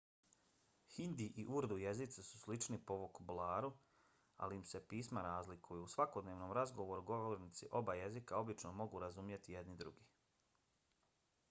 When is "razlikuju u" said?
5.27-5.93